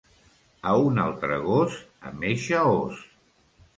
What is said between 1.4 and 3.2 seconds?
gos amb eixe os.